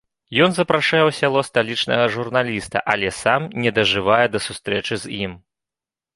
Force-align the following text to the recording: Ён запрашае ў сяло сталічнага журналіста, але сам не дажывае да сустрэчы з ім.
Ён 0.43 0.51
запрашае 0.59 1.01
ў 1.05 1.11
сяло 1.19 1.43
сталічнага 1.49 2.05
журналіста, 2.15 2.77
але 2.95 3.13
сам 3.21 3.41
не 3.67 3.75
дажывае 3.77 4.25
да 4.39 4.43
сустрэчы 4.49 4.93
з 5.05 5.15
ім. 5.25 5.39